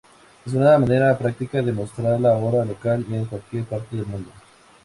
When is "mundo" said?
4.07-4.31